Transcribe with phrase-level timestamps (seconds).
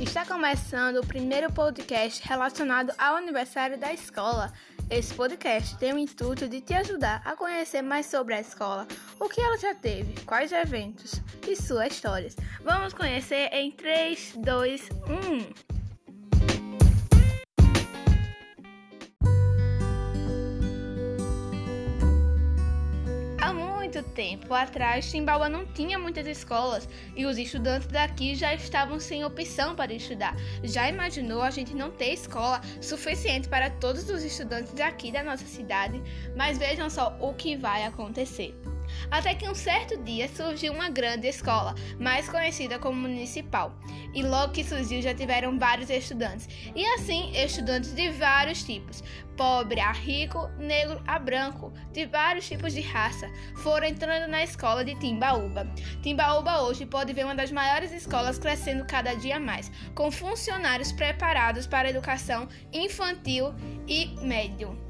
[0.00, 4.54] Está começando o primeiro podcast relacionado ao aniversário da escola.
[4.88, 8.88] Esse podcast tem o intuito de te ajudar a conhecer mais sobre a escola,
[9.20, 12.34] o que ela já teve, quais eventos e suas histórias.
[12.62, 14.88] Vamos conhecer em 3, 2,
[15.70, 15.75] 1.
[23.52, 29.24] Muito tempo atrás, Timbaúba não tinha muitas escolas e os estudantes daqui já estavam sem
[29.24, 30.34] opção para estudar.
[30.62, 35.44] Já imaginou a gente não ter escola suficiente para todos os estudantes daqui da nossa
[35.44, 36.02] cidade?
[36.36, 38.54] Mas vejam só o que vai acontecer.
[39.10, 43.72] Até que um certo dia surgiu uma grande escola, mais conhecida como municipal.
[44.14, 46.48] E logo que surgiu já tiveram vários estudantes.
[46.74, 49.02] E assim, estudantes de vários tipos,
[49.36, 54.84] pobre a rico, negro a branco, de vários tipos de raça, foram entrando na escola
[54.84, 55.66] de Timbaúba.
[56.02, 61.66] Timbaúba hoje pode ver uma das maiores escolas crescendo cada dia mais, com funcionários preparados
[61.66, 63.54] para a educação infantil
[63.86, 64.85] e médio.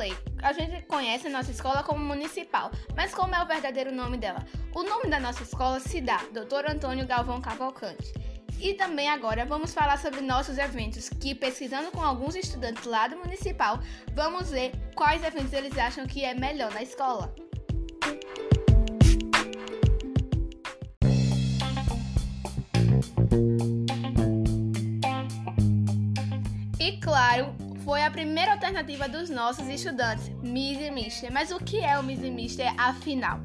[0.00, 4.16] Falei, a gente conhece a nossa escola como municipal, mas como é o verdadeiro nome
[4.16, 4.46] dela?
[4.74, 6.70] O nome da nossa escola se dá Dr.
[6.70, 8.10] Antônio Galvão Cavalcante.
[8.58, 13.18] E também agora vamos falar sobre nossos eventos, que pesquisando com alguns estudantes lá do
[13.18, 13.78] municipal,
[14.14, 17.34] vamos ver quais eventos eles acham que é melhor na escola.
[26.78, 31.32] E claro, foi a primeira alternativa dos nossos estudantes, Miss e Mister.
[31.32, 33.40] Mas o que é o Miss e Mister afinal?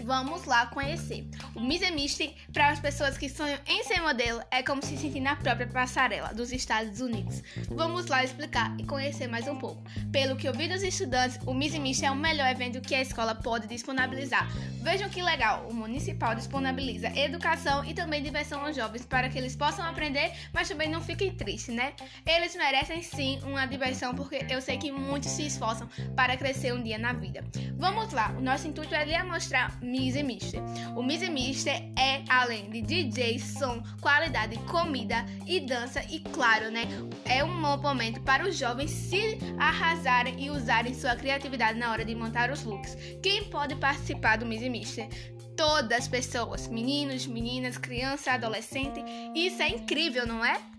[0.00, 1.28] Vamos lá conhecer.
[1.54, 5.20] O Mise Mystery, para as pessoas que sonham em ser modelo, é como se sentir
[5.20, 7.42] na própria passarela dos Estados Unidos.
[7.68, 9.82] Vamos lá explicar e conhecer mais um pouco.
[10.12, 13.34] Pelo que ouvi dos estudantes, o Mise Mystery é o melhor evento que a escola
[13.34, 14.48] pode disponibilizar.
[14.82, 19.54] Vejam que legal, o municipal disponibiliza educação e também diversão aos jovens para que eles
[19.54, 21.92] possam aprender, mas também não fiquem tristes, né?
[22.26, 26.82] Eles merecem sim uma diversão porque eu sei que muitos se esforçam para crescer um
[26.82, 27.44] dia na vida.
[27.76, 30.62] Vamos lá, o nosso intuito é lhe mostrar Miss e Mister.
[30.96, 36.70] O Miss e Mister é, além de DJ, som, qualidade, comida e dança, e claro,
[36.70, 36.82] né,
[37.24, 42.04] é um bom momento para os jovens se arrasarem e usarem sua criatividade na hora
[42.04, 42.96] de montar os looks.
[43.20, 45.08] Quem pode participar do Miss e Mister?
[45.56, 49.02] Todas as pessoas, meninos, meninas, criança, adolescente.
[49.34, 50.69] Isso é incrível, não é?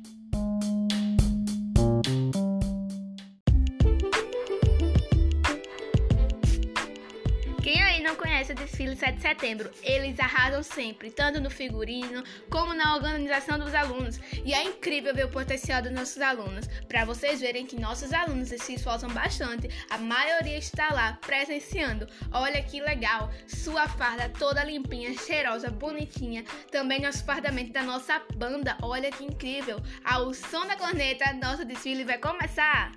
[8.81, 9.72] Desfile 7 de setembro.
[9.84, 14.19] Eles arrasam sempre, tanto no figurino como na organização dos alunos.
[14.44, 16.68] E é incrível ver o potencial dos nossos alunos.
[16.88, 22.08] Para vocês verem que nossos alunos se esforçam bastante, a maioria está lá presenciando.
[22.31, 23.31] Olha que legal!
[23.47, 26.44] Sua farda toda limpinha, cheirosa, bonitinha.
[26.72, 28.78] Também nosso fardamento da nossa banda.
[28.81, 29.80] Olha que incrível!
[30.03, 32.92] Ao som da corneta, nosso desfile vai começar!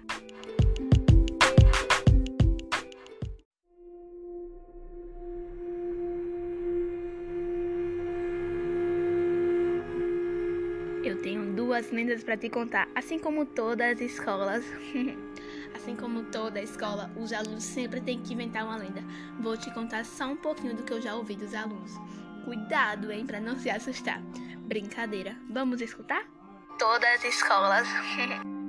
[11.24, 14.62] Tenho duas lendas para te contar, assim como todas as escolas.
[15.74, 19.02] assim como toda escola, os alunos sempre têm que inventar uma lenda.
[19.40, 21.92] Vou te contar só um pouquinho do que eu já ouvi dos alunos.
[22.44, 24.20] Cuidado, hein, para não se assustar.
[24.66, 25.34] Brincadeira.
[25.48, 26.26] Vamos escutar?
[26.78, 27.88] Todas as escolas.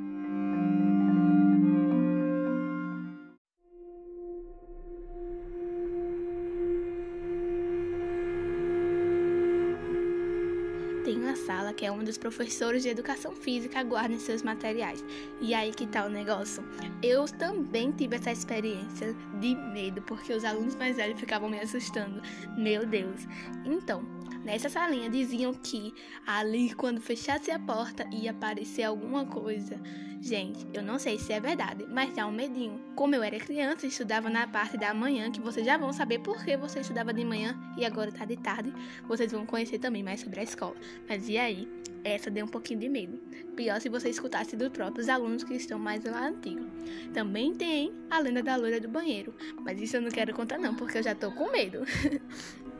[11.45, 15.03] sala que é um dos professores de educação física guarda seus materiais.
[15.39, 16.63] E aí que tá o negócio?
[17.03, 22.21] Eu também tive essa experiência de medo, porque os alunos mais velhos ficavam me assustando.
[22.57, 23.27] Meu Deus.
[23.63, 24.03] Então,
[24.43, 25.93] nessa salinha diziam que
[26.25, 29.79] ali quando fechasse a porta ia aparecer alguma coisa.
[30.25, 32.81] Gente, eu não sei se é verdade, mas dá um medinho.
[32.95, 36.43] Como eu era criança estudava na parte da manhã, que vocês já vão saber por
[36.43, 38.73] que você estudava de manhã e agora tá de tarde,
[39.07, 40.75] vocês vão conhecer também mais sobre a escola.
[41.07, 41.67] Mas e aí?
[42.03, 43.19] Essa deu um pouquinho de medo.
[43.55, 46.65] Pior se você escutasse dos próprios alunos que estão mais lá antigo.
[47.13, 50.73] Também tem a lenda da loira do banheiro, mas isso eu não quero contar não,
[50.73, 51.81] porque eu já tô com medo.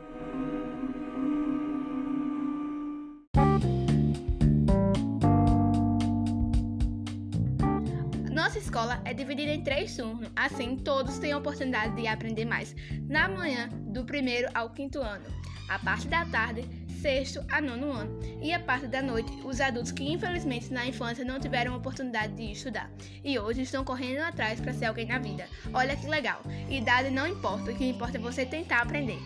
[8.76, 12.76] escola é dividida em três turnos, assim todos têm a oportunidade de aprender mais.
[13.08, 15.24] Na manhã, do primeiro ao quinto ano.
[15.66, 16.68] A parte da tarde,
[17.00, 18.20] sexto a nono ano.
[18.42, 22.34] E a parte da noite, os adultos que infelizmente na infância não tiveram a oportunidade
[22.34, 22.90] de estudar
[23.24, 25.46] e hoje estão correndo atrás para ser alguém na vida.
[25.72, 26.42] Olha que legal!
[26.68, 29.18] Idade não importa, o que importa é você tentar aprender.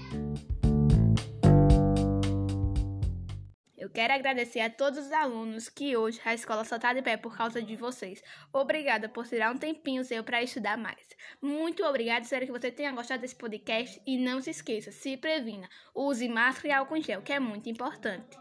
[3.92, 7.36] Quero agradecer a todos os alunos que hoje a escola só está de pé por
[7.36, 8.22] causa de vocês.
[8.52, 11.08] Obrigada por tirar um tempinho seu para estudar mais.
[11.40, 15.68] Muito obrigada, espero que você tenha gostado desse podcast e não se esqueça, se previna,
[15.94, 18.38] use máscara e álcool em gel, que é muito importante.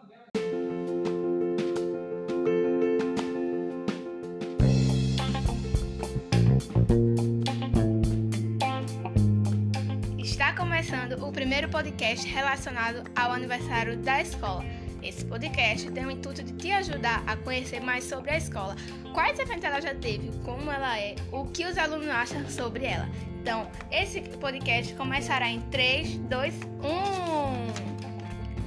[10.20, 14.89] Está começando o primeiro podcast relacionado ao aniversário da escola.
[15.02, 18.76] Esse podcast tem o intuito de te ajudar a conhecer mais sobre a escola,
[19.14, 23.08] quais eventos ela já teve, como ela é, o que os alunos acham sobre ela.
[23.42, 26.54] Então, esse podcast começará em 3, 2,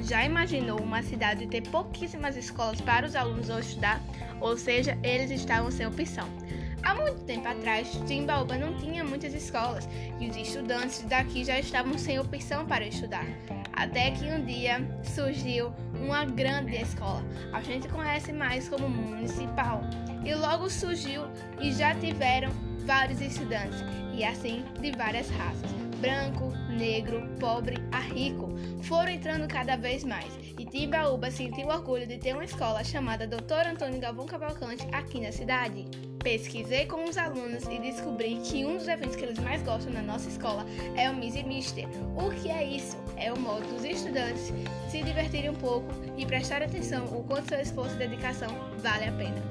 [0.00, 0.04] 1.
[0.04, 4.00] Já imaginou uma cidade ter pouquíssimas escolas para os alunos estudar?
[4.40, 6.26] Ou seja, eles estavam sem opção.
[6.84, 9.88] Há muito tempo atrás, Timbaúba não tinha muitas escolas
[10.18, 13.26] e os estudantes daqui já estavam sem opção para estudar.
[13.72, 17.24] Até que um dia surgiu uma grande escola.
[17.52, 19.82] A gente conhece mais como municipal.
[20.24, 21.22] E logo surgiu
[21.60, 22.50] e já tiveram
[22.84, 23.78] vários estudantes,
[24.12, 28.48] e assim de várias raças branco, negro, pobre a rico,
[28.82, 30.41] foram entrando cada vez mais.
[30.72, 33.68] E Timbaúba sentiu orgulho de ter uma escola chamada Dr.
[33.72, 35.86] Antônio Galvão Cavalcante aqui na cidade.
[36.24, 40.00] Pesquisei com os alunos e descobri que um dos eventos que eles mais gostam na
[40.00, 40.64] nossa escola
[40.96, 41.86] é o Miss Mister.
[42.16, 42.96] O que é isso?
[43.18, 44.50] É o modo dos estudantes
[44.88, 48.48] se divertirem um pouco e prestar atenção o quanto seu esforço e dedicação
[48.78, 49.42] vale a pena.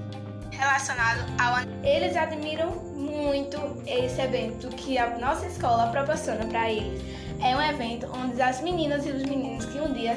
[0.50, 7.00] Relacionado ao eles admiram muito esse evento que a nossa escola proporciona para eles.
[7.44, 10.15] É um evento onde as meninas e os meninos que um dia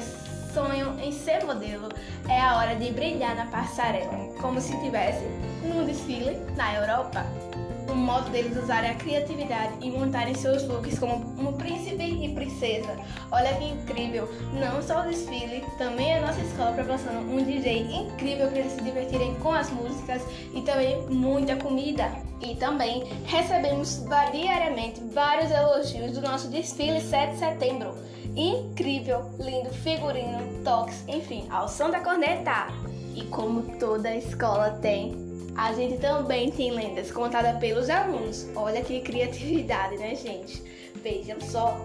[0.55, 1.89] sonham em ser modelo,
[2.29, 5.25] é a hora de brilhar na passarela, como se estivesse
[5.61, 7.25] num desfile na Europa.
[7.89, 12.95] O modo deles usarem a criatividade e montarem seus looks como um príncipe e princesa.
[13.31, 14.29] Olha que incrível!
[14.53, 18.81] Não só o desfile, também a nossa escola proporciona um DJ incrível para eles se
[18.81, 20.21] divertirem com as músicas
[20.53, 22.09] e também muita comida.
[22.41, 30.63] E também recebemos diariamente vários elogios do nosso desfile 7 de setembro incrível, lindo, figurino,
[30.63, 32.67] toques, enfim, ao som da corneta.
[33.15, 35.15] E como toda escola tem,
[35.55, 38.47] a gente também tem lendas contadas pelos alunos.
[38.55, 40.61] Olha que criatividade, né, gente?
[41.01, 41.79] Vejam só.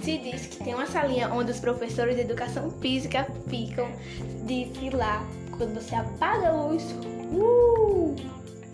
[0.00, 3.88] Se diz que tem uma salinha onde os professores de educação física ficam.
[4.44, 6.84] Diz que lá, quando você apaga a luz,
[7.32, 8.14] uh!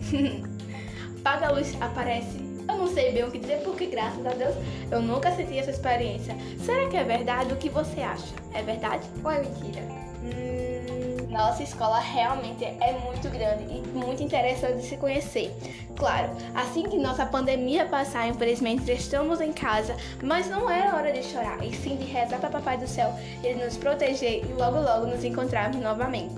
[1.19, 2.44] apaga a luz, aparece
[2.85, 4.55] não sei bem o que dizer porque, graças a Deus,
[4.91, 6.35] eu nunca senti essa experiência.
[6.63, 7.51] Será que é verdade?
[7.51, 8.33] O que você acha?
[8.53, 9.81] É verdade ou é mentira?
[10.21, 15.51] Hum, nossa escola realmente é muito grande e muito interessante de se conhecer.
[15.97, 21.23] Claro, assim que nossa pandemia passar, infelizmente estamos em casa, mas não é hora de
[21.23, 25.07] chorar, e sim de rezar para Papai do Céu ele nos proteger e logo logo
[25.07, 26.35] nos encontrarmos novamente.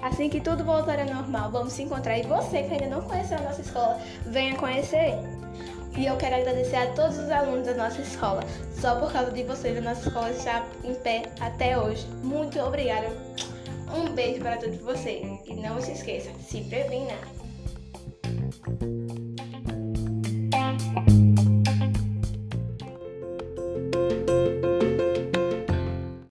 [0.00, 2.18] Assim que tudo voltar ao normal, vamos se encontrar.
[2.18, 5.41] E você que ainda não conheceu a nossa escola, venha conhecer.
[5.96, 8.42] E eu quero agradecer a todos os alunos da nossa escola.
[8.80, 12.06] Só por causa de vocês, a nossa escola está em pé até hoje.
[12.22, 13.08] Muito obrigada.
[13.94, 15.26] Um beijo para todos vocês.
[15.46, 17.14] E não se esqueça, se previna.